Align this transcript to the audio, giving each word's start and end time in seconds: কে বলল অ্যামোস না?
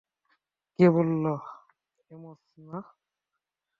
কে 0.79 0.85
বলল 0.95 1.25
অ্যামোস 2.07 2.41
না? 2.67 2.79